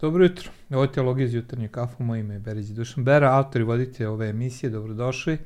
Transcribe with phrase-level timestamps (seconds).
[0.00, 3.60] Dobro jutro, ovo je Teologija iz jutarnje kafu, moje ime je Berić Dušan Bera, autor
[3.60, 5.38] i voditelj ove emisije, dobrodošli.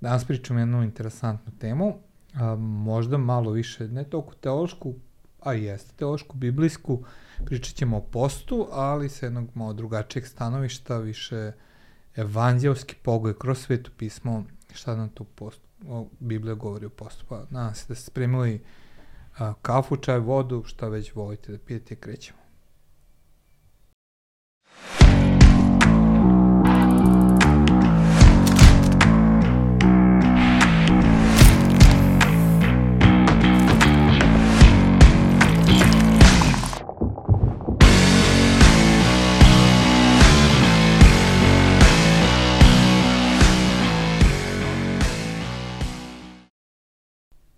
[0.00, 1.98] Danas pričam jednu interesantnu temu,
[2.34, 4.94] a, možda malo više, ne toliko teološku,
[5.40, 7.04] a jeste teološku, biblijsku,
[7.44, 11.52] pričat ćemo o postu, ali sa jednog malo drugačijeg stanovišta, više
[12.16, 17.24] evanđelski pogled kroz sveto pismo, šta nam tu post, o, Biblija govori o postu.
[17.28, 18.60] Pa nadam se da ste spremili
[19.38, 22.41] a, kafu, čaj, vodu, šta već volite da pijete, krećemo.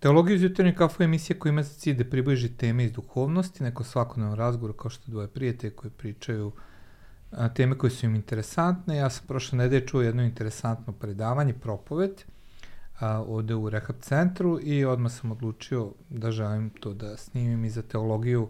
[0.05, 3.63] Teologija iz jutarnje kafu je emisija koja ima za cilj da približi teme iz duhovnosti,
[3.63, 6.51] neko svakodnevno razgovor kao što dvoje prijatelje koji pričaju
[7.31, 8.97] a, teme koje su im interesantne.
[8.97, 12.11] Ja sam prošle nedelje čuo jedno interesantno predavanje, propoved,
[12.99, 17.69] a, ovde u Rehab centru i odmah sam odlučio da želim to da snimim i
[17.69, 18.49] za teologiju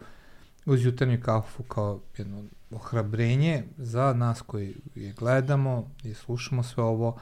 [0.66, 7.18] uz jutarnju kafu kao jedno ohrabrenje za nas koji je gledamo i slušamo sve ovo,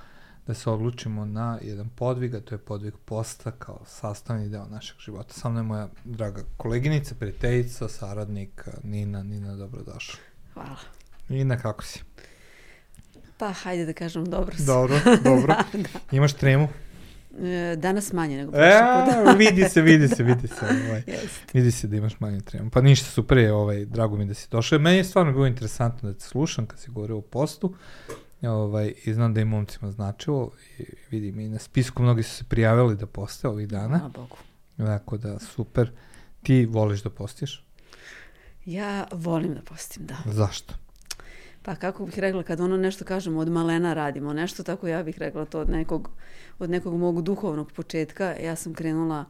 [0.47, 4.97] da se odlučimo na jedan podvig, a to je podvig posta kao sastavni deo našeg
[4.99, 5.33] života.
[5.33, 9.23] Sa mnom je moja draga koleginica, prijateljica, saradnik Nina.
[9.23, 10.19] Nina, dobrodošla.
[10.53, 10.77] Hvala.
[11.29, 12.03] Nina, kako si?
[13.37, 14.65] Pa, hajde da kažem dobro sam.
[14.65, 15.47] Dobro, dobro.
[15.73, 15.99] da, da.
[16.11, 16.67] Imaš tremu?
[17.41, 19.31] E, danas manje nego prošle e, puta.
[19.37, 20.65] vidi se, vidi se, vidi se.
[20.65, 21.03] Ovaj.
[21.53, 22.69] Vidi se da imaš manje tremu.
[22.69, 24.79] Pa ništa, super je, ovaj, drago mi da si došao.
[24.79, 27.75] Meni je stvarno bilo interesantno da te slušam kad si govorio o postu.
[28.43, 30.51] Ovaj, I znam da je momcima značilo.
[30.79, 33.97] I vidim i na spisku mnogi su se prijavili da poste ovih dana.
[33.97, 34.37] Hvala Bogu.
[34.77, 35.91] Tako da, super.
[36.43, 37.65] Ti voliš da postiš?
[38.65, 40.15] Ja volim da postim, da.
[40.25, 40.73] Zašto?
[41.61, 45.19] Pa kako bih rekla, kad ono nešto kažemo od malena radimo, nešto tako ja bih
[45.19, 46.09] rekla to od nekog,
[46.59, 48.35] od nekog mog duhovnog početka.
[48.43, 49.25] Ja sam krenula,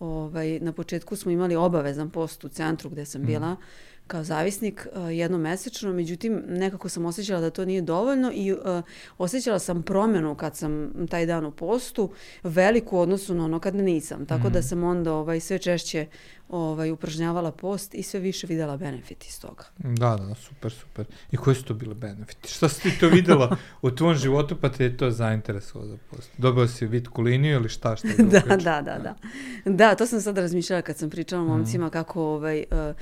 [0.00, 3.30] ovaj, na početku smo imali obavezan post u centru gde sam mhm.
[3.30, 3.58] bila, mm
[4.08, 8.58] kao zavisnik uh, jednomesečno, međutim nekako sam osjećala da to nije dovoljno i uh,
[9.18, 14.26] osjećala sam promenu kad sam taj dan u postu, veliku odnosu na ono kad nisam.
[14.26, 14.52] Tako mm.
[14.52, 14.68] da mhm.
[14.68, 16.06] sam onda ovaj, sve češće
[16.48, 19.64] ovaj, upražnjavala post i sve više videla benefit iz toga.
[19.78, 21.06] Da, da, super, super.
[21.32, 22.48] I koji su to bile benefiti?
[22.48, 26.30] Šta si ti to videla u tvom životu pa te je to zainteresovalo za post?
[26.38, 27.96] Dobila si vitku liniju ili šta?
[27.96, 29.14] šta da, da, da, da, da.
[29.64, 31.46] Da, to sam sad razmišljala kad sam pričala mm.
[31.46, 32.96] momcima kako ovaj, uh,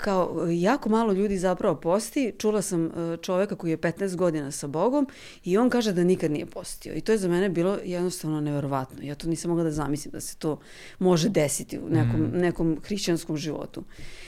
[0.00, 2.32] kao jako malo ljudi zapravo posti.
[2.38, 2.92] Čula sam uh,
[3.22, 5.08] čoveka koji je 15 godina sa Bogom
[5.44, 6.94] i on kaže da nikad nije postio.
[6.94, 9.02] I to je za mene bilo jednostavno neverovatno.
[9.02, 10.58] Ja to nisam mogla da zamislim da se to
[10.98, 12.38] može desiti u nekom, mm.
[12.38, 13.80] nekom hrišćanskom životu.
[13.80, 14.25] Uh,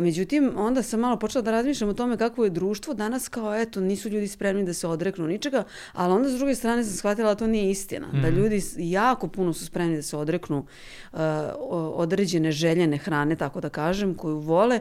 [0.00, 3.80] međutim, onda sam malo počela da razmišljam o tome kako je društvo danas kao, eto,
[3.80, 7.34] nisu ljudi spremni da se odreknu ničega, ali onda s druge strane sam shvatila da
[7.34, 8.06] to nije istina.
[8.06, 8.22] Mm.
[8.22, 8.36] Da mhm.
[8.36, 10.58] ljudi jako puno su spremni da se odreknu
[11.12, 11.18] uh,
[11.94, 14.80] određene željene hrane, tako da kažem, koju vole,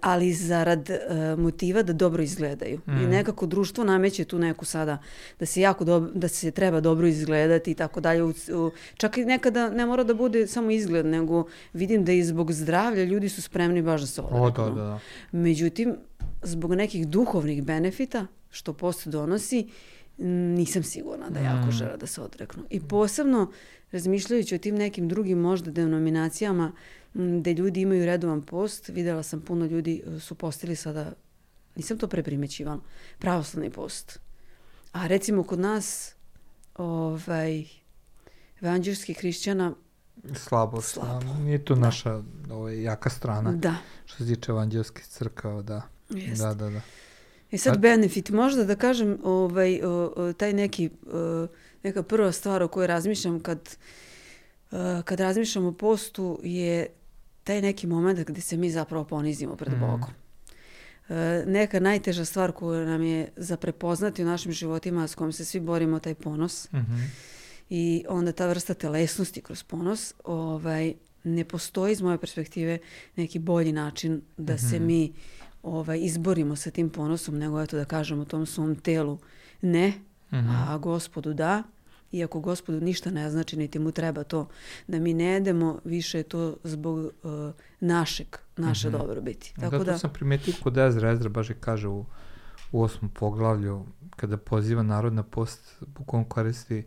[0.00, 2.80] ali zarad uh, motiva da dobro izgledaju.
[2.86, 2.90] Mm.
[2.90, 3.10] I mhm.
[3.10, 4.98] nekako društvo nameće tu neku sada
[5.40, 8.22] da se jako dobro, da se treba dobro izgledati i tako dalje.
[8.22, 12.24] U, u, čak i nekada ne mora da bude samo izgled, nego vidim da i
[12.24, 14.64] zbog zdravlja ljudi su spremni baš da se odreknu.
[14.64, 14.98] O, da, da, da.
[15.32, 15.96] Međutim,
[16.42, 19.68] zbog nekih duhovnih benefita što post donosi,
[20.18, 21.72] nisam sigurna da jako mm.
[21.72, 22.62] žele da se odreknu.
[22.70, 23.52] I posebno
[23.92, 26.72] razmišljajući o tim nekim drugim možda denominacijama
[27.14, 31.12] gde ljudi imaju redovan post, videla sam puno ljudi e, su postili sada,
[31.76, 32.80] nisam to preprimećivala,
[33.18, 34.18] pravoslavni post.
[34.92, 36.14] A recimo kod nas,
[36.74, 37.64] ovaj,
[38.60, 39.74] evanđelskih hrišćana
[40.34, 41.34] slabo, slabo.
[41.34, 41.80] Nije to da.
[41.80, 43.52] naša ovaj, jaka strana.
[43.52, 43.74] Da.
[44.04, 45.82] Što se tiče evanđelskih crkava, da.
[46.10, 46.42] Jest.
[46.42, 46.80] Da, da, da.
[47.50, 47.78] I sad A...
[47.78, 51.46] benefit, možda da kažem, ovaj, o, o, taj neki, o,
[51.82, 53.76] neka prva stvar o kojoj razmišljam kad,
[54.70, 56.86] o, kad razmišljam o postu je
[57.44, 59.80] taj neki moment gde se mi zapravo ponizimo pred mm.
[59.80, 60.10] Bogom.
[61.08, 65.44] E, neka najteža stvar koju nam je za prepoznati u našim životima s kojom se
[65.44, 66.72] svi borimo, taj ponos.
[66.72, 67.06] Mm -hmm.
[67.70, 72.78] I onda ta vrsta telesnosti kroz ponos, ovaj, ne postoji iz moje perspektive
[73.16, 74.70] neki bolji način da mm -hmm.
[74.70, 74.86] se mhm.
[74.86, 75.12] mi
[75.62, 79.18] ovaj, izborimo sa tim ponosom, nego eto da kažemo tom svom telu
[79.62, 80.64] ne, mm -hmm.
[80.68, 81.62] a gospodu da
[82.12, 84.48] iako gospodu ništa ne znači, niti mu treba to
[84.86, 87.10] da mi ne jedemo, više je to zbog uh,
[87.80, 88.98] našeg, naše mm -hmm.
[88.98, 89.54] dobrobiti.
[89.60, 92.04] Tako da, da sam primetio kod Ezra, Ezra baš je kaže u,
[92.72, 93.86] u osmom poglavlju,
[94.16, 96.84] kada poziva narod na post, bukom koristi uh,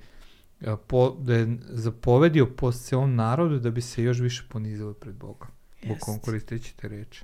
[0.87, 5.47] po, da je zapovedio post celom narodu da bi se još više ponizilo pred Boga.
[5.87, 7.23] Bukom koristeći te reči.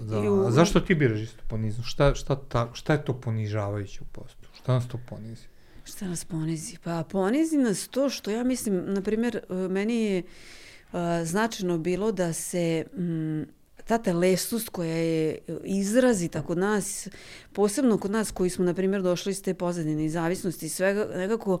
[0.00, 0.20] Da.
[0.20, 0.46] U...
[0.46, 1.84] A zašto ti biraš isto ponizno?
[1.84, 4.48] Šta, šta, ta, šta je to ponižavajuće u postu?
[4.52, 5.46] Šta nas to ponizi?
[5.84, 6.76] Šta nas ponizi?
[6.84, 12.12] Pa ponizi nas to što ja mislim, na primjer, e, meni je uh, značajno bilo
[12.12, 13.42] da se mm,
[13.84, 17.08] ta telesnost koja je izrazita kod nas,
[17.52, 21.08] posebno kod nas koji smo, na primjer, došli iz te pozadine i zavisnosti i svega,
[21.14, 21.58] nekako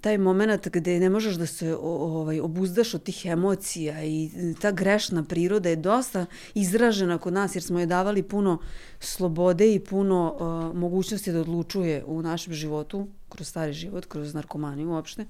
[0.00, 4.30] taj moment gde ne možeš da se ovaj, obuzdaš od tih emocija i
[4.60, 8.58] ta grešna priroda je dosta izražena kod nas jer smo je davali puno
[9.00, 14.90] slobode i puno uh, mogućnosti da odlučuje u našem životu, kroz stari život, kroz narkomaniju
[14.90, 15.24] uopšte.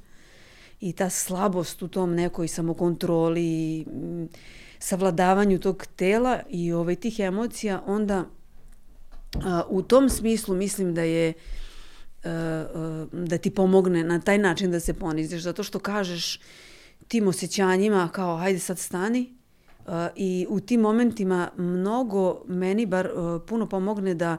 [0.81, 4.29] I ta slabost u tom nekoj samokontroli, m,
[4.85, 8.25] savladavanju tog tela i ovaj, tih emocija, onda
[9.45, 11.33] a, u tom smislu mislim da je
[12.25, 16.41] a, a, da ti pomogne na taj način da se poniziš, zato što kažeš
[17.09, 19.35] tim osjećanjima kao hajde sad stani
[19.87, 24.37] a, i u tim momentima mnogo meni bar a, puno pomogne da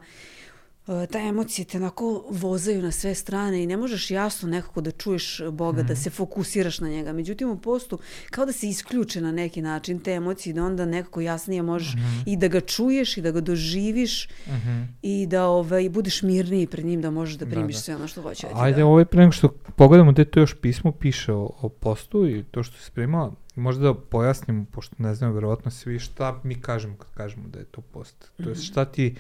[0.85, 5.41] ta emocije te onako vozaju na sve strane i ne možeš jasno nekako da čuješ
[5.51, 5.85] Boga, mm.
[5.85, 6.01] da mhm.
[6.01, 7.13] se fokusiraš na njega.
[7.13, 7.99] Međutim, u postu
[8.31, 12.15] kao da se isključe na neki način te emocije da onda nekako jasnije možeš mm
[12.25, 14.85] i da ga čuješ i da ga doživiš mm -hmm.
[15.01, 17.81] i da ovaj, budeš mirniji pred njim da možeš da, da primiš da, da.
[17.81, 18.47] sve ono što hoće.
[18.47, 22.27] Da Ajde, ovaj pre nego što pogledamo gde to još pismo piše o, o postu
[22.27, 26.61] i to što se spremala, možda da pojasnimo, pošto ne znam, verovatno svi šta mi
[26.61, 28.31] kažemo kad kažemo da je to post.
[28.37, 28.43] Mm -hmm.
[28.43, 29.15] To je šta ti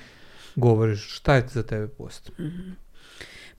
[0.55, 2.31] govoriš, šta je za tebe post?
[2.39, 2.85] Mm -hmm.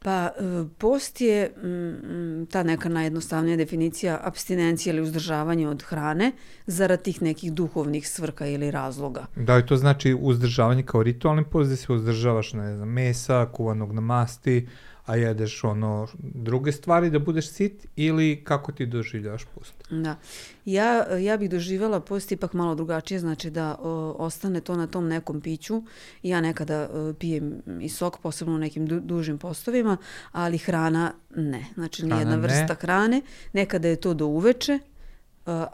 [0.06, 6.32] Pa e, post je mm, ta neka najjednostavnija definicija abstinencije ili uzdržavanje od hrane
[6.66, 9.26] zarad tih nekih duhovnih svrka ili razloga.
[9.36, 13.92] Da li to znači uzdržavanje kao ritualni post da se uzdržavaš ne znam, mesa, kuvanog
[13.92, 14.68] na masti,
[15.06, 19.74] a jedeš ono druge stvari da budeš sit ili kako ti doživljavaš post?
[19.90, 20.16] Da.
[20.64, 25.08] Ja, ja bih doživjela post ipak malo drugačije, znači da o, ostane to na tom
[25.08, 25.82] nekom piću.
[26.22, 29.96] Ja nekada o, pijem i sok, posebno u nekim du, dužim postovima,
[30.32, 31.66] ali hrana ne.
[31.74, 32.76] Znači nijedna vrsta ne.
[32.80, 33.22] hrane.
[33.52, 34.78] Nekada je to do uveče,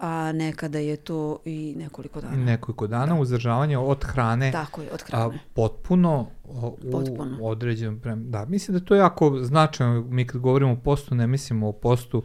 [0.01, 2.37] a nekada je to i nekoliko dana.
[2.37, 3.21] Nekoliko dana, da.
[3.21, 4.53] uzdržavanje od hrane.
[4.53, 5.25] Tako je, od hrane.
[5.25, 7.39] A, potpuno u potpuno.
[7.43, 8.31] određenom prem...
[8.31, 10.01] Da, mislim da to je jako značajno.
[10.03, 12.23] Mi kad govorimo o postu, ne mislimo o postu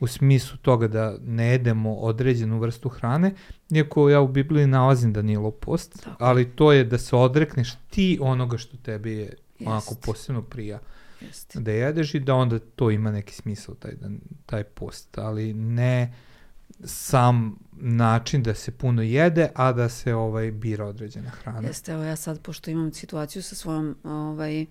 [0.00, 3.34] u smislu toga da ne jedemo određenu vrstu hrane,
[3.70, 6.24] iako ja u Bibliji nalazim da nije post, Tako.
[6.24, 9.36] ali to je da se odrekneš ti onoga što tebi je Jest.
[9.66, 10.78] onako posebno prija.
[11.20, 11.56] Jest.
[11.56, 13.92] Da jedeš i da onda to ima neki smisao, taj,
[14.46, 16.12] taj post, ali ne
[16.84, 21.68] sam način da se puno jede, a da se ovaj bira određena hrana.
[21.68, 24.66] Jeste, evo ja sad, pošto imam situaciju sa svojom ovaj,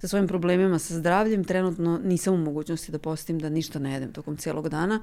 [0.00, 4.12] sa svojim problemima sa zdravljem, trenutno nisam u mogućnosti da postim da ništa ne jedem
[4.12, 5.00] tokom cijelog dana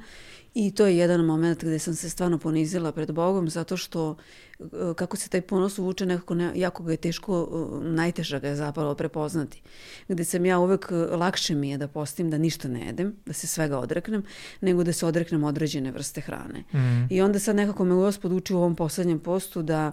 [0.53, 4.15] i to je jedan moment gde sam se stvarno ponizila pred Bogom zato što
[4.59, 4.63] e,
[4.95, 7.49] kako se taj ponos uvuče nekako ne, jako ga je teško,
[7.83, 9.61] e, najteža ga je zapravo prepoznati.
[10.07, 13.33] Gde sam ja uvek, e, lakše mi je da postim da ništa ne jedem, da
[13.33, 14.23] se svega odreknem,
[14.61, 16.63] nego da se odreknem određene vrste hrane.
[16.73, 17.07] Mm.
[17.09, 19.91] I onda sad nekako me gospod uči u ovom poslednjem postu da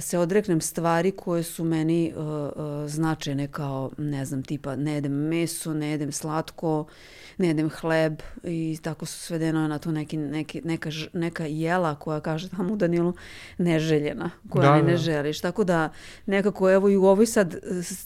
[0.00, 2.50] se odreknem stvari koje su meni uh, uh,
[2.86, 6.86] značajne kao, ne znam, tipa ne jedem meso, ne jedem slatko,
[7.38, 12.20] ne jedem hleb i tako su svedeno na to neki, neki, neka, neka jela koja
[12.20, 13.14] kaže tamo u Danilu
[13.58, 14.96] neželjena, koja da, ne, ne da.
[14.96, 15.40] želiš.
[15.40, 15.92] Tako da
[16.26, 17.56] nekako evo i u ovoj sad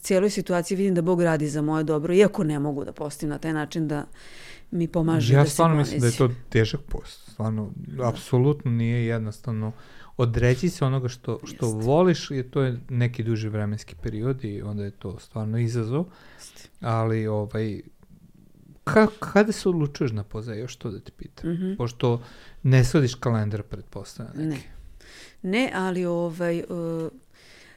[0.01, 3.39] cijeloj situaciji vidim da Bog radi za moje dobro, iako ne mogu da postim na
[3.39, 4.07] taj način da
[4.71, 7.31] mi pomaže ja da se Ja stvarno mislim da je to težak post.
[7.33, 8.09] Stvarno, da.
[8.09, 9.73] apsolutno nije jednostavno
[10.23, 14.85] odreći se onoga što, što voliš, je to je neki duži vremenski period i onda
[14.85, 16.05] je to stvarno izazov.
[16.35, 16.69] Jeste.
[16.81, 17.81] Ali ovaj,
[18.85, 21.51] ka, kada se odlučuješ na poza, još to da te pitam?
[21.51, 21.77] Mm -hmm.
[21.77, 22.23] Pošto
[22.63, 24.49] ne slediš kalendar, pretpostavljam.
[24.49, 24.59] Ne.
[25.43, 27.13] Ne, ali ovaj, uh,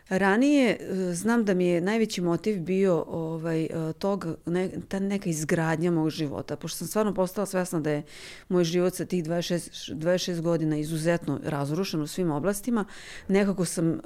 [0.09, 3.69] Ranije e, znam da mi je najveći motiv bio ovaj, e,
[3.99, 8.03] tog, ne, ta neka izgradnja mog života, pošto sam stvarno postala svesna da je
[8.49, 12.85] moj život sa tih 26, 26 godina izuzetno razrušen u svim oblastima,
[13.27, 13.99] nekako sam uh,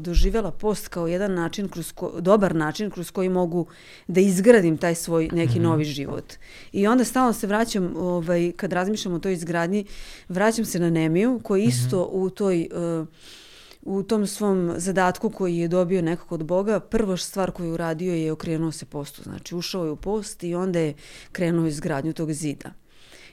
[0.00, 3.66] doživjela post kao jedan način, kroz ko, dobar način kroz koji mogu
[4.06, 5.64] da izgradim taj svoj neki mm -hmm.
[5.64, 6.32] novi život.
[6.72, 9.84] I onda stalno se vraćam, ovaj, kad razmišljam o toj izgradnji,
[10.28, 12.26] vraćam se na Nemiju, koji isto mm -hmm.
[12.26, 12.68] u toj...
[13.00, 13.08] Uh,
[13.82, 18.32] u tom svom zadatku koji je dobio nekako od Boga, prva stvar koju uradio je
[18.32, 19.22] okrenuo se postu.
[19.22, 20.94] Znači ušao je u post i onda je
[21.32, 22.72] krenuo izgradnju tog zida.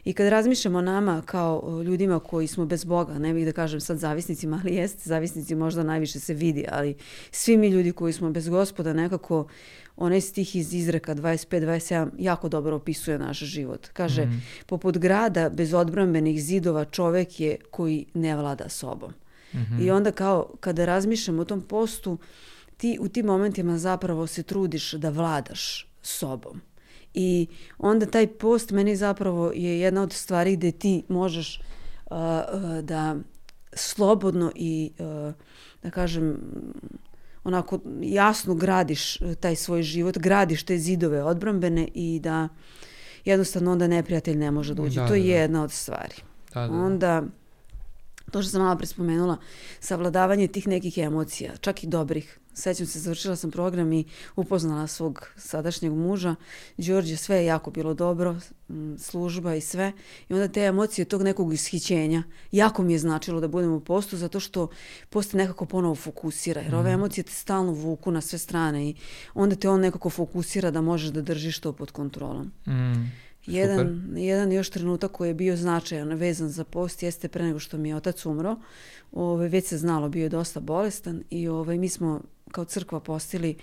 [0.04, 3.82] I kad razmišljamo o nama kao ljudima koji smo bez Boga, ne bih da kažem
[3.82, 6.96] sad zavisnicima, ali jeste, zavisnici možda najviše se vidi, ali
[7.32, 9.48] svi mi ljudi koji smo bez gospoda nekako
[9.98, 13.88] onaj stih iz izreka 25-27 jako dobro opisuje naš život.
[13.94, 14.42] Kaže, mm.
[14.66, 19.14] poput grada bez odbrambenih zidova čovek je koji ne vlada sobom.
[19.54, 19.82] -hmm.
[19.82, 22.18] I onda kao kada razmišljam o tom postu,
[22.78, 26.62] ti u tim momentima zapravo se trudiš da vladaš sobom.
[27.14, 31.62] I onda taj post meni zapravo je jedna od stvari gde ti možeš
[32.06, 33.16] uh, uh, da
[33.74, 35.34] slobodno i uh,
[35.84, 36.38] da kažem
[37.44, 42.48] onako jasno gradiš taj svoj život, gradiš te zidove odbrambene i da
[43.26, 45.02] jednostavno onda neprijatelj ne može da uđe.
[45.02, 45.34] Da, to je da, da.
[45.34, 46.16] jedna od stvari.
[46.54, 46.74] Da, da, da.
[46.74, 47.24] Onda
[48.30, 49.38] to što sam malo prespomenula,
[49.80, 52.40] savladavanje tih nekih emocija, čak i dobrih.
[52.54, 54.06] Sećam se, završila sam program i
[54.36, 56.36] upoznala svog sadašnjeg muža.
[56.78, 58.36] Đorđe, sve je jako bilo dobro,
[58.98, 59.92] služba i sve.
[60.30, 64.18] I onda te emocije tog nekog ishićenja, jako mi je značilo da budem u postu,
[64.18, 64.68] zato što
[65.10, 66.62] post nekako ponovo fokusira.
[66.62, 67.00] Jer ove mhm.
[67.00, 68.96] emocije te stalno vuku na sve strane i
[69.34, 72.52] onda te on nekako fokusira da možeš da držiš to pod kontrolom.
[72.68, 73.29] Mm.
[73.50, 77.78] Jedan, jedan još trenutak koji je bio značajan vezan za post jeste pre nego što
[77.78, 78.56] mi je otac umro.
[79.12, 83.56] Ove, već se znalo, bio je dosta bolestan i ove, mi smo kao crkva postili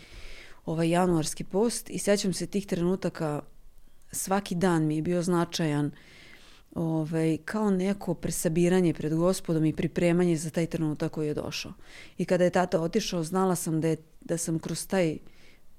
[0.66, 3.42] ovaj januarski post i sećam se tih trenutaka
[4.12, 5.90] svaki dan mi je bio značajan
[6.74, 11.72] ovaj, kao neko presabiranje pred gospodom i pripremanje za taj trenutak koji je došao.
[12.18, 15.18] I kada je tata otišao, znala sam da, je, da sam kroz taj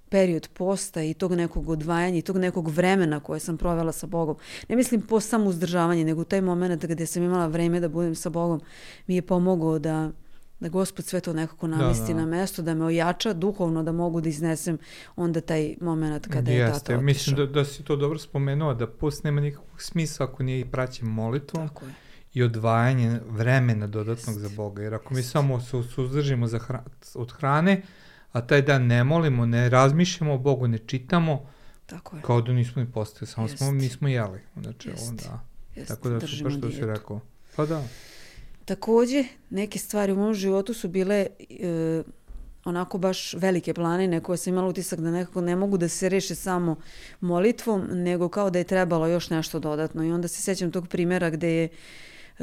[0.09, 4.35] period posta i tog nekog odvajanja i tog nekog vremena koje sam provela sa Bogom.
[4.69, 8.29] Ne mislim post samo uzdržavanje, nego taj moment gde sam imala vreme da budem sa
[8.29, 8.61] Bogom
[9.07, 10.11] mi je pomogao da,
[10.59, 12.25] da Gospod sve to nekako namesti da, da.
[12.25, 14.77] na mesto, da me ojača duhovno, da mogu da iznesem
[15.15, 17.01] onda taj moment kada je Jeste, tata otišao.
[17.01, 20.65] Mislim da, da si to dobro spomenuo, da post nema nikakvog smisla ako nije i
[20.65, 21.67] praćen molitvom.
[21.67, 21.93] Tako je
[22.37, 24.49] i odvajanje vremena dodatnog Just.
[24.49, 24.83] za Boga.
[24.83, 26.83] Jer ako mi samo se suzdržimo za hra,
[27.15, 27.81] od hrane,
[28.37, 31.45] a taj dan ne molimo, ne razmišljamo o Bogu, ne čitamo,
[31.85, 32.21] Tako je.
[32.21, 33.57] kao da nismo ni postali, samo Jest.
[33.57, 34.39] smo, mi smo jeli.
[34.61, 35.09] Znači, Jest.
[35.09, 35.43] onda,
[35.75, 35.87] Jest.
[35.87, 37.19] tako da super što si rekao.
[37.55, 37.83] Pa da.
[38.65, 42.03] Takođe, neke stvari u mom životu su bile e,
[42.65, 46.35] onako baš velike planine koje sam imala utisak da nekako ne mogu da se reše
[46.35, 46.75] samo
[47.21, 50.03] molitvom, nego kao da je trebalo još nešto dodatno.
[50.03, 51.69] I onda se sećam tog primjera gde je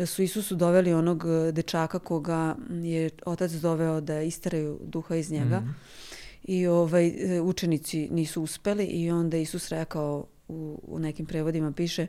[0.06, 5.60] su Isusu doveli onog e, dečaka koga je otac doveo da istaraju duha iz njega.
[5.60, 5.76] Mm.
[6.44, 12.06] I ovaj, e, učenici nisu uspeli i onda Isus rekao u, u nekim prevodima piše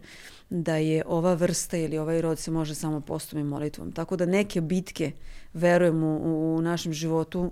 [0.50, 3.92] da je ova vrsta ili ovaj rod se može samo postom i molitvom.
[3.92, 5.12] Tako da neke bitke,
[5.54, 7.51] verujem u, u našem životu,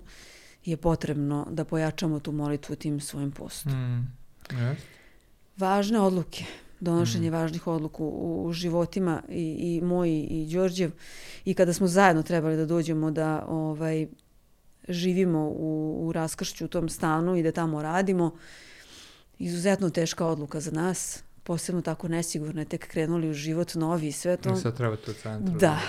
[0.66, 3.72] je potrebno da pojačamo tu molitvu tim svojim postom.
[3.72, 4.14] Mm.
[4.50, 4.76] Yes.
[5.58, 6.46] Važne odluke
[6.84, 7.34] donošenje mm.
[7.34, 10.92] važnih odluka u, u životima i, i moj i Đorđev
[11.46, 14.08] i kada smo zajedno trebali da dođemo da ovaj
[14.88, 18.32] živimo u, u raskršću u tom stanu i da tamo radimo
[19.40, 24.38] izuzetno teška odluka za nas posebno tako nesigurne tek krenuli u život novi i sve
[24.38, 24.54] to.
[24.54, 25.58] I sad treba to centru.
[25.60, 25.80] Da.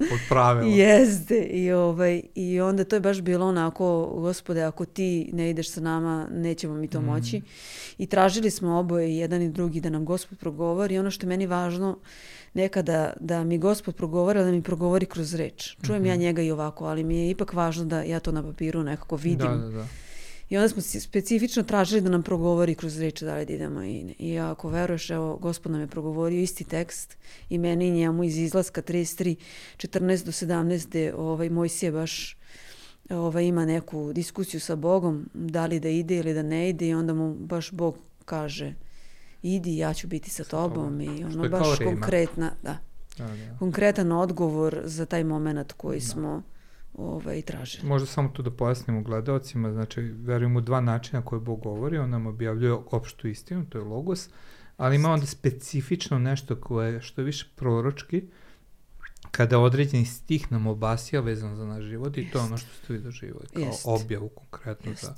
[0.00, 0.74] Od pravila.
[0.74, 1.38] Jeste.
[1.38, 5.80] I, ovaj, I onda to je baš bilo onako, gospode, ako ti ne ideš sa
[5.80, 7.04] nama, nećemo mi to mm.
[7.04, 7.42] moći.
[7.98, 10.94] I tražili smo oboje, jedan i drugi, da nam gospod progovori.
[10.94, 11.98] I ono što je meni važno,
[12.54, 15.76] nekada da mi gospod progovara, da mi progovori kroz reč.
[15.86, 16.08] Čujem mm -hmm.
[16.08, 16.22] ja mhm.
[16.22, 19.48] njega i ovako, ali mi je ipak važno da ja to na papiru nekako vidim.
[19.48, 19.86] Da, da, da.
[20.48, 23.82] I onda smo specifično tražili da nam progovori kroz reč da li da idemo.
[23.82, 27.16] I, I ako veruješ, evo, gospod nam je progovorio isti tekst
[27.48, 29.36] i meni i njemu iz izlaska 33,
[29.76, 32.36] 14 do 17, gde ovaj, Mojsije baš
[33.10, 36.94] ovaj, ima neku diskusiju sa Bogom, da li da ide ili da ne ide i
[36.94, 38.74] onda mu baš Bog kaže
[39.42, 42.78] idi, ja ću biti sa tobom i ono baš konkretna, da,
[43.18, 43.58] da, da.
[43.58, 46.04] konkretan odgovor za taj moment koji da.
[46.04, 46.42] smo
[46.94, 47.80] ovaj, traže.
[47.82, 52.10] Možda samo tu da pojasnimo gledalcima, znači verujem u dva načina koje Bog govori, on
[52.10, 54.28] nam objavljuje opštu istinu, to je logos,
[54.76, 58.22] ali ima onda specifično nešto koje što je više proročki,
[59.30, 62.92] kada određeni stih nam obasija vezan za naš život i to je ono što ste
[62.92, 63.82] vi doživali, kao Jest.
[63.84, 65.04] objavu konkretno Jest.
[65.04, 65.14] za...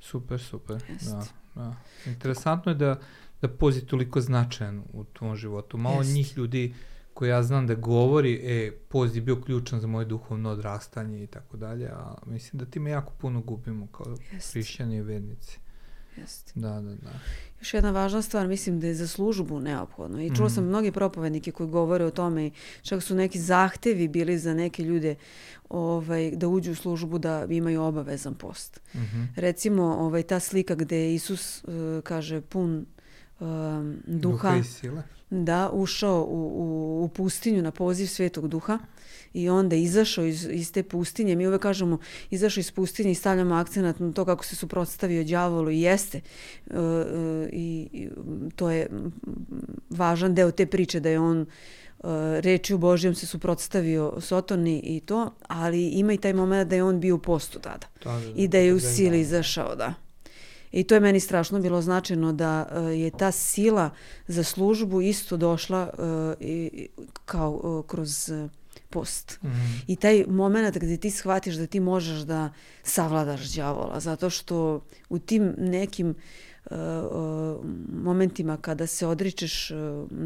[0.00, 1.10] Super, super, Jest.
[1.10, 1.24] da,
[1.54, 1.74] da.
[2.06, 3.00] Interesantno je da,
[3.42, 5.78] da poziv toliko značajan u tvom životu.
[5.78, 6.14] Malo Jest.
[6.14, 6.74] njih ljudi
[7.18, 11.26] koji ja znam da govori, e, post je bio ključan za moje duhovno odrastanje i
[11.26, 14.52] tako dalje, a mislim da time jako puno gubimo kao Jest.
[14.52, 15.58] hrišćani i vernici.
[16.16, 16.52] Jeste.
[16.54, 17.10] Da, da, da.
[17.60, 20.22] Još jedna važna stvar, mislim da je za službu neophodno.
[20.22, 20.50] I čula mm.
[20.50, 24.82] sam mnogi propovednike koji govore o tome i čak su neki zahtevi bili za neke
[24.82, 25.14] ljude
[25.68, 28.80] ovaj, da uđu u službu da imaju obavezan post.
[28.94, 29.26] Mm -hmm.
[29.36, 31.72] Recimo ovaj, ta slika gde Isus uh,
[32.02, 32.86] kaže pun
[33.40, 38.78] um, duha, duha i sile da ušao u, u, u pustinju na poziv Svetog Duha
[39.32, 41.36] i onda izašao iz, iz te pustinje.
[41.36, 41.98] Mi uvek kažemo
[42.30, 46.20] izašao iz pustinje i stavljamo akcenat na to kako se suprotstavio đavolu i jeste.
[46.20, 48.08] E, e, I
[48.56, 48.86] to je
[49.90, 51.46] važan deo te priče da je on e,
[52.40, 57.00] rečju Božijom se suprotstavio Sotoni i to, ali ima i taj moment da je on
[57.00, 57.86] bio u postu tada.
[58.04, 59.94] Da, da, da, I da je u sili izašao, da.
[60.72, 63.90] I to je meni strašno bilo značajno da uh, je ta sila
[64.26, 66.04] za službu isto došla uh,
[66.40, 66.88] i,
[67.24, 68.30] kao uh, kroz
[68.90, 69.38] post.
[69.42, 69.48] Mm.
[69.86, 75.18] I taj moment gde ti shvatiš da ti možeš da savladaš đavola, zato što u
[75.18, 76.16] tim nekim uh,
[76.70, 77.64] uh,
[78.02, 79.78] momentima kada se odričeš uh,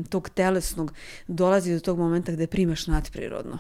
[0.09, 0.93] tog telesnog,
[1.29, 3.59] dolazi do tog momenta gde primaš nadprirodno.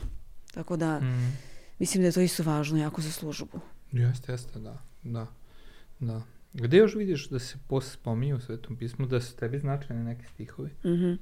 [0.55, 1.39] Tako da, mm.
[1.79, 3.61] mislim da je to isto važno jako za službu.
[3.93, 4.79] Jeste, jeste, da.
[5.03, 5.27] Da,
[6.01, 6.23] da.
[6.55, 10.27] Gde još vidiš da se post spominje u Svetom pismu, da su tebi značajne neke
[10.35, 10.71] stihovi?
[10.85, 11.11] Mhm.
[11.11, 11.19] Mm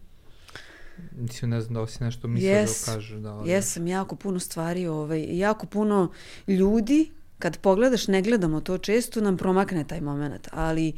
[1.12, 3.18] Mislim, ne znam da li si nešto mislio yes, da kažeš.
[3.18, 3.50] Da, ali...
[3.50, 6.12] Jesam, jako puno stvari, ovaj, jako puno
[6.49, 7.10] ljudi,
[7.40, 10.92] kad pogledaš, ne gledamo to često, nam promakne taj moment, ali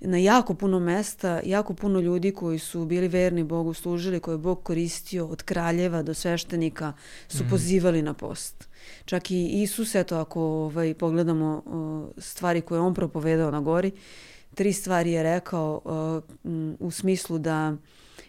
[0.00, 4.38] na jako puno mesta, jako puno ljudi koji su bili verni Bogu, služili, koje je
[4.38, 6.92] Bog koristio od kraljeva do sveštenika,
[7.28, 7.50] su mm.
[7.50, 8.68] pozivali na post.
[9.04, 11.62] Čak i Isus, eto, ako ovaj, pogledamo
[12.18, 13.92] stvari koje on propovedao na gori,
[14.54, 15.80] tri stvari je rekao
[16.78, 17.76] u smislu da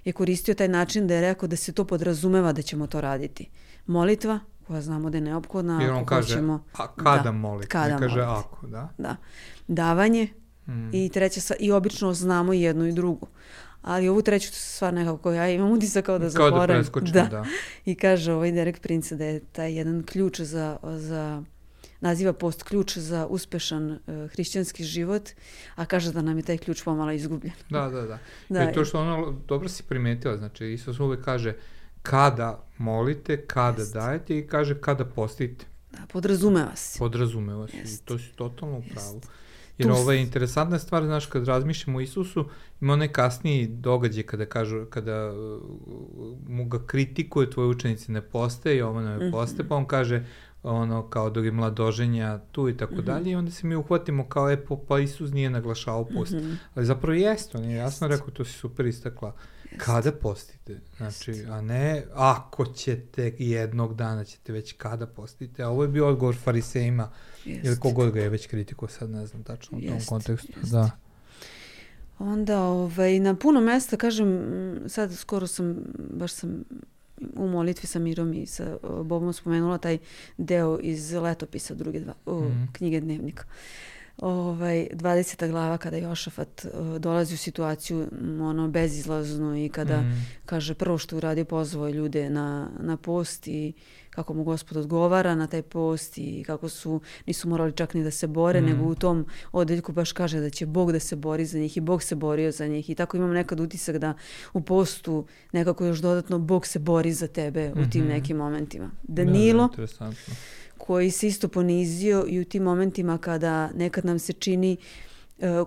[0.05, 3.49] je koristio taj način da je rekao da se to podrazumeva da ćemo to raditi.
[3.85, 4.39] Molitva,
[4.69, 5.81] koja znamo da je neophodna.
[5.81, 8.47] Jer on kaže, hoćemo, a kada da, moliti, kada ne kaže moliti.
[8.47, 8.89] ako, da?
[8.97, 9.15] Da.
[9.67, 10.27] Davanje
[10.67, 10.89] mm.
[10.93, 13.27] i treća stvar, i obično znamo jednu i drugu.
[13.81, 16.85] Ali ovu treću stvar nekako ja imam utisak kao da zaboravim.
[16.91, 17.27] Kao da da.
[17.29, 17.45] da.
[17.85, 21.43] I kaže ovaj Derek Prince da je taj jedan ključ za, za
[22.01, 23.99] naziva post ključ za uspešan uh,
[24.31, 25.29] hrišćanski život,
[25.75, 27.53] a kaže da nam je taj ključ pomalo izgubljen.
[27.69, 28.19] Da, da, da.
[28.49, 31.53] da I to što ono, dobro si primetila, znači Isus uvek kaže
[32.09, 33.93] kada molite, kada Jest.
[33.93, 35.65] dajete i kaže kada postite.
[35.91, 36.99] Da, podrazumeva se.
[36.99, 39.21] Podrazumeva se i to si totalno u pravu.
[39.77, 42.45] Jer ovo je interesantna stvar, znaš, kad razmišljamo o Isusu,
[42.81, 45.61] ima onaj kasniji događaj kada kažu, kada uh,
[46.47, 49.69] mu ga kritikuje, tvoje učenici ne postaje i ovo ne postaje, mm -hmm.
[49.69, 50.25] pa on kaže,
[50.63, 53.03] ono kao dok je mladoženja tu i tako mm -hmm.
[53.03, 56.31] dalje i onda se mi uhvatimo kao e pa Isus nije naglašavao post.
[56.31, 56.55] Mm -hmm.
[56.75, 59.27] Ali zapravo jeste, on je jasno rekao, to si super istakla.
[59.27, 59.58] Jest.
[59.77, 60.79] Kada postite?
[60.97, 65.63] Znači, a ne ako ćete jednog dana ćete već kada postite.
[65.63, 67.11] A ovo je bio odgovor farisejima
[67.45, 67.65] Jest.
[67.65, 70.53] ili kogod ga je već kritiko, sad ne znam tačno u tom kontekstu.
[70.59, 70.71] Jest.
[70.71, 70.91] Da.
[72.19, 74.43] Onda ovaj, na puno mesta, kažem,
[74.87, 75.75] sad skoro sam,
[76.13, 76.63] baš sam
[77.35, 79.97] u molitvi sa Mirom i sa Bobom spomenula taj
[80.37, 82.67] deo iz letopisa druge dva, mm -hmm.
[82.71, 83.43] knjige dnevnika.
[84.21, 85.49] Ovaj, 20.
[85.49, 88.07] glava kada Jošafat uh, dolazi u situaciju
[88.41, 90.25] ono bezizlaznu i kada mm.
[90.45, 93.73] kaže prvo što uradio pozvao ljude na, na post i
[94.09, 98.11] kako mu gospod odgovara na taj post i kako su, nisu morali čak ni da
[98.11, 98.65] se bore, mm.
[98.65, 101.81] nego u tom odeljku baš kaže da će Bog da se bori za njih i
[101.81, 104.13] Bog se borio za njih i tako imam nekad utisak da
[104.53, 107.87] u postu nekako još dodatno Bog se bori za tebe mm -hmm.
[107.87, 108.11] u tim mhm.
[108.13, 108.91] nekim momentima.
[109.03, 110.11] Danilo, da, da,
[110.89, 114.77] koji se isto ponizio i u tim momentima kada nekad nam se čini
[115.41, 115.63] E,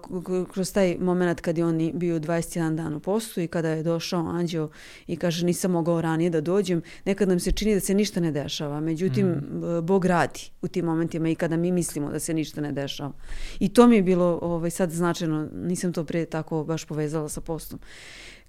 [0.53, 4.27] kroz taj moment kad je on bio 21 dan u postu i kada je došao
[4.27, 4.69] anđeo
[5.07, 8.33] i kaže nisam mogao ranije da dođem, nekad nam se čini da se ništa ne
[8.33, 8.81] dešava.
[8.81, 9.87] Međutim, mm.
[9.87, 13.13] Bog radi u tim momentima i kada mi mislimo da se ništa ne dešava.
[13.61, 17.41] I to mi je bilo ovaj, sad značajno, nisam to prije tako baš povezala sa
[17.41, 17.79] postom.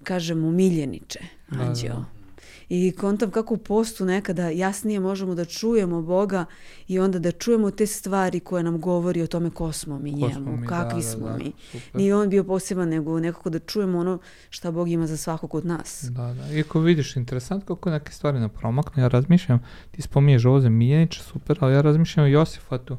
[0.02, 1.94] Kaže mu miljeniče, anđeo.
[1.94, 2.23] Da, da
[2.68, 6.44] i kontam kako u postu nekada jasnije možemo da čujemo Boga
[6.88, 10.34] i onda da čujemo te stvari koje nam govori o tome ko smo mi njemu,
[10.34, 11.52] smo mi, kakvi da, smo da, mi.
[11.72, 12.00] Super.
[12.00, 14.18] Nije on bio poseban, nego nekako da čujemo ono
[14.50, 16.04] šta Bog ima za svakog od nas.
[16.10, 16.52] Da, da.
[16.52, 21.58] Iako vidiš, interesant kako neke stvari na promaknu, ja razmišljam, ti spominješ Oze Miljanića, super,
[21.60, 22.96] ali ja razmišljam o Josifatu,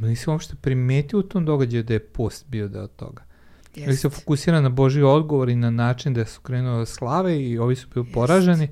[0.00, 3.27] nisam uopšte primetio u tom događaju da je post bio deo toga.
[3.86, 7.76] Ili se fokusira na Boži odgovor i na način da su krenuli slave i ovi
[7.76, 8.68] su bili poraženi,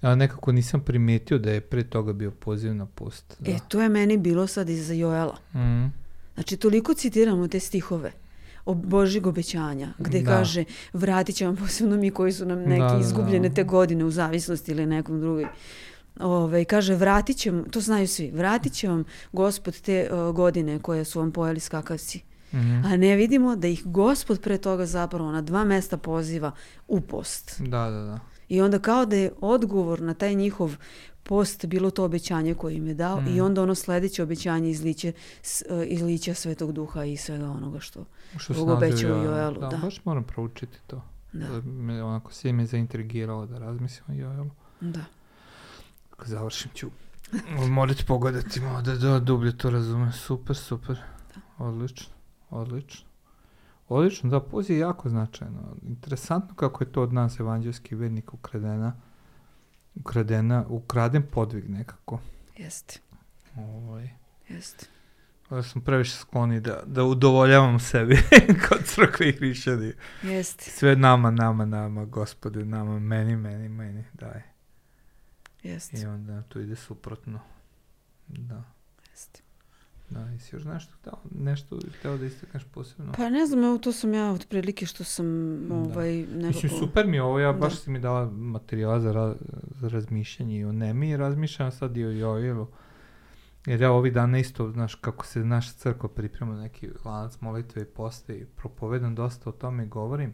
[0.00, 3.36] a nekako nisam primetio da je pre toga bio poziv na post.
[3.38, 3.50] Da.
[3.50, 5.36] E, to je meni bilo sad iza Joela.
[5.54, 5.92] Mm.
[6.34, 8.12] Znači, toliko citiramo te stihove
[8.66, 10.30] o Božih obećanja, gde da.
[10.30, 13.54] kaže vratit ćemo posebno mi koji su nam neke da, da, izgubljene da.
[13.54, 15.46] te godine u zavisnosti ili nekom drugoj.
[16.20, 21.04] Ove, kaže, vratit ćemo, to znaju svi, vratit će vam gospod te uh, godine koje
[21.04, 22.20] su vam pojeli skakavci.
[22.56, 22.84] -hmm.
[22.84, 26.52] A ne vidimo da ih gospod pre toga zapravo na dva mesta poziva
[26.88, 27.60] u post.
[27.60, 28.18] Da, da, da.
[28.48, 30.76] I onda kao da je odgovor na taj njihov
[31.22, 33.26] post bilo to obećanje koje im je dao mm.
[33.28, 35.12] i onda ono sledeće obećanje izliće,
[35.70, 38.04] uh, izliće Svetog Duha i svega onoga što,
[38.38, 39.60] što Bog obećao Joelu.
[39.60, 41.02] Da, da, baš moram proučiti to.
[41.32, 41.46] Da.
[41.46, 44.50] Da me, onako, sve me zaintrigiralo da razmislim o Joelu.
[44.80, 45.04] Da.
[46.24, 46.90] Završim ću
[47.68, 50.12] morati pogledati malo da, da dublje to razumem.
[50.12, 50.98] Super, super.
[51.58, 52.15] Odlično,
[52.50, 53.06] odlično.
[53.88, 55.76] Odlično, da, poz je jako značajno.
[55.82, 58.96] Interesantno kako je to od nas evanđelski vednik ukradena,
[59.94, 62.20] ukradena, ukraden podvig nekako.
[62.56, 63.00] Jeste.
[63.56, 64.10] Ovaj.
[64.48, 64.86] Jeste.
[65.50, 68.16] Ja sam previše skloni da, da udovoljavam sebi
[68.68, 69.92] kod crkve i hrišćani.
[70.22, 70.70] Jeste.
[70.70, 74.42] Sve nama, nama, nama, gospode, nama, meni, meni, meni, daj.
[75.62, 76.00] Jeste.
[76.00, 77.40] I onda to ide suprotno.
[78.26, 78.62] Da.
[79.10, 79.45] Jeste.
[80.10, 83.12] Da, jesi još nešto hteo, nešto hteo da istakneš posebno?
[83.12, 85.26] Pa ne znam, evo to sam ja otprilike što sam
[85.68, 85.74] Da.
[85.74, 86.46] ovaj, nekako...
[86.46, 87.78] Mislim, super mi je ovo, ja baš Da.
[87.78, 89.34] si mi dala materijala za, ra,
[89.70, 92.66] za razmišljanje i o Nemi, razmišljam sad i o Jovilu.
[93.66, 97.82] Jer ja ovih dana isto, znaš, kako se naša crkva priprema na neki lanac molitve
[97.82, 100.32] i poste i propovedam dosta o tome i govorim.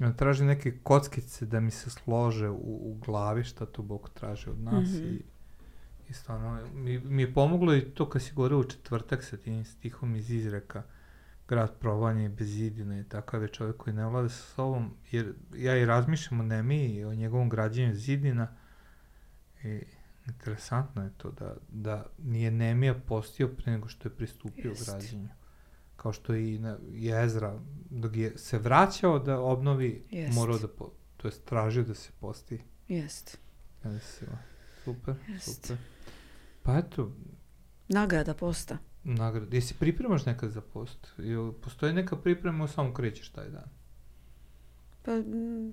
[0.00, 4.50] I tražim neke kockice da mi se slože u, u glavi šta to Bog traži
[4.50, 5.04] od nas Mhm.
[5.04, 5.22] i,
[6.08, 9.64] i stvarno mi, mi je pomoglo i to kad si govorio u četvrtak sa tim
[9.64, 10.82] stihom iz izreka
[11.48, 15.34] grad provanja i bez zidine i takav je čovjek koji ne vlada sa sobom jer
[15.56, 18.56] ja i razmišljam o Nemi i o njegovom građenju zidina
[19.64, 19.80] i
[20.26, 24.90] interesantno je to da, da nije Nemija postio pre nego što je pristupio Jest.
[24.90, 25.28] građenju
[25.96, 30.34] kao što je i na, i Ezra dok je se vraćao da obnovi Jest.
[30.34, 33.38] morao da po, to jest tražio da se posti Jeste.
[33.82, 34.26] kada se
[34.86, 35.54] super Jest.
[35.56, 35.76] super
[36.62, 37.12] pa eto
[37.88, 38.78] Nagrada posta.
[39.04, 43.68] nagrada jesi pripremaš nekad za post Jel postoji neka priprema ili samo krećeš taj dan
[45.02, 45.72] Pa mm,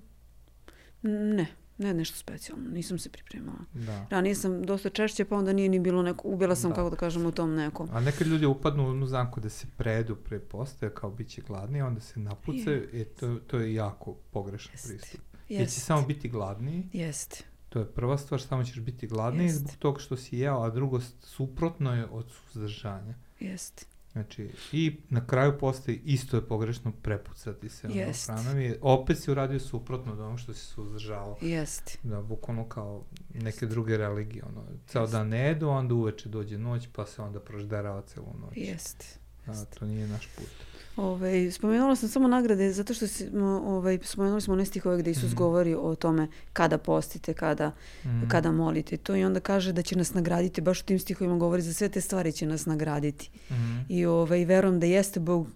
[1.02, 1.46] ne,
[1.78, 3.58] ne nešto specijalno, nisam se pripremala.
[3.74, 6.74] da Ranije sam dosta češće, pa onda nije ni bilo neko, ubila sam, Da.
[6.74, 7.88] kako da kažem, u tom nekom.
[7.92, 11.42] A nekad ljudi upadnu u jednu zamku da se predu pre postaje, kao bit će
[11.42, 14.88] gladni, onda se napucaju, e, to, to je jako pogrešan Jeste.
[14.88, 15.20] pristup.
[15.48, 15.80] Jer će Jeste.
[15.80, 17.44] samo biti gladniji, Jeste.
[17.74, 19.58] To je prva stvar, samo ćeš biti gladniji Jest.
[19.58, 23.14] zbog toga što si jeo, a drugo, suprotno je od suzdržanja.
[23.40, 23.84] Jeste.
[24.12, 28.26] Znači, i na kraju postaje isto je pogrešno prepucati se Jest.
[28.26, 31.36] hranom i opet si uradio suprotno od onog što si suzdržavao.
[31.40, 31.98] Jeste.
[32.02, 33.64] Da, bukvalno kao neke Jest.
[33.64, 35.12] druge religije, ono, ceo Jest.
[35.12, 38.56] dan ne jedu, onda uveče dođe noć, pa se onda prožderava celu noć.
[38.56, 39.06] Jeste.
[39.46, 40.50] Da, to nije naš put.
[40.96, 44.98] Ove, spomenula sam samo nagrade zato što si, mo- ovaj, spomenuli smo onaj stih ovaj
[44.98, 45.36] gde Isus Mhm.
[45.36, 47.72] govori o tome kada postite, kada,
[48.04, 48.28] Mm.
[48.28, 48.96] kada molite.
[48.96, 51.88] To i onda kaže da će nas nagraditi, baš u tim stihovima govori za sve
[51.88, 53.30] te stvari će nas nagraditi.
[53.50, 53.78] Mhm.
[53.88, 55.48] I ovaj, verujem da jeste Bog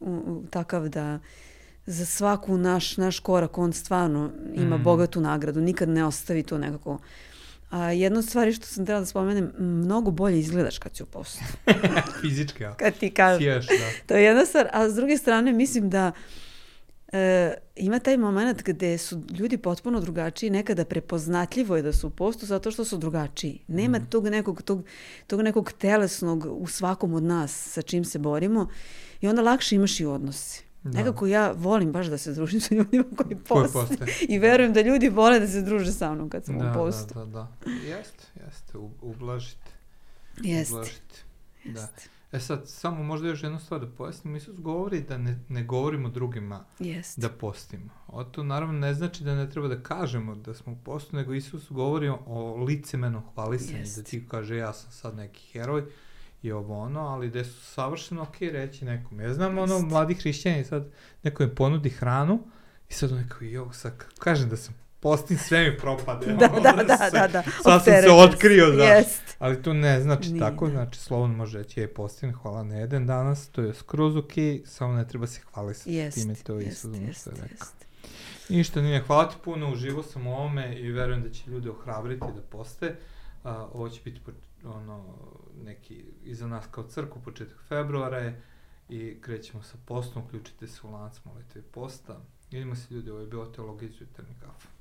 [0.50, 1.18] takav da
[1.86, 4.84] za svaku naš, naš korak on stvarno ima Mhm.
[4.84, 6.98] bogatu nagradu, nikad ne ostavi to nekako.
[7.70, 11.06] A jedna od stvari što sam trebala da spomenem, mnogo bolje izgledaš kad si u
[11.06, 11.44] postu.
[12.20, 12.74] Fizički, ja.
[12.74, 13.66] Kad ti kažeš.
[13.66, 13.86] Sješ, da.
[14.06, 16.12] To je jedna stvar, a s druge strane mislim da
[17.12, 22.10] e, ima taj moment gde su ljudi potpuno drugačiji, nekada prepoznatljivo je da su u
[22.10, 23.58] postu zato što su drugačiji.
[23.68, 24.06] Nema Mhm.
[24.06, 24.84] tog, nekog, tog,
[25.26, 28.68] tog nekog telesnog u svakom od nas sa čim se borimo
[29.20, 30.67] i onda lakše imaš i odnose.
[30.84, 30.90] Da.
[30.90, 33.72] Nekako ja volim baš da se družim sa ljudima koji poste.
[33.74, 34.12] postaje.
[34.22, 37.14] I verujem da ljudi vole da se druže sa mnom kad sam Da, u postu.
[37.14, 37.30] da, da,
[37.64, 37.70] da.
[37.70, 39.70] Jeste, jeste, u- ublažite.
[40.36, 40.74] Jeste.
[40.74, 41.14] Ublažite.
[41.64, 41.88] Da.
[42.32, 44.36] E sad, samo možda još jednu stvar da pojasnim.
[44.36, 47.20] Isus govori da ne, ne govorimo drugima Jeste.
[47.20, 47.90] da postimo.
[48.06, 51.34] O to naravno ne znači da ne treba da kažemo da smo u postu, nego
[51.34, 53.96] Isus govori o licemenom hvalisanju, Jest.
[53.96, 55.84] da ti kaže ja sam sad neki heroj
[56.42, 59.20] i ovo ono, ali da su savršeno ok reći nekom.
[59.20, 60.88] Ja znam ono, mladi hrišćani sad
[61.22, 62.40] neko im ponudi hranu
[62.88, 66.26] i sad on neko, jo, sad kažem da sam postim, sve mi propade.
[66.26, 67.42] Da, ono, da, da, sve- da, da.
[67.42, 68.84] Sad sam se otkrio, da.
[68.84, 69.22] Jest.
[69.38, 70.72] Ali to ne znači Nije, tako, da.
[70.72, 74.32] znači slobodno može reći, je postim, hvala ne jedan danas, to je skroz ok,
[74.64, 76.16] samo ne treba se hvalisati Jest.
[76.18, 77.48] time, to je Isus ono što je rekao.
[77.50, 77.74] jest.
[78.48, 82.26] Ništa, nije, hvala ti puno, uživo sam u ovome i verujem da će ljude ohrabriti
[82.36, 82.94] da poste.
[83.44, 84.20] A, ovo će biti
[84.64, 85.16] ono,
[85.64, 88.42] neki, iza nas kao crku, početak februara je
[88.88, 92.20] i krećemo sa postom, uključite se u lanac molitve posta.
[92.50, 94.77] Vidimo se ljudi, ovo je bilo teologija iz jutarnji kafa.